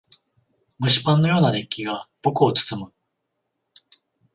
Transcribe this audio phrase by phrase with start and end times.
[0.79, 2.91] 蒸しパンのような熱気が僕を包む。